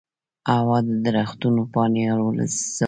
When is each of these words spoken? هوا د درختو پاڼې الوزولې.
هوا 0.53 0.77
د 0.87 0.89
درختو 1.05 1.47
پاڼې 1.73 2.03
الوزولې. 2.13 2.47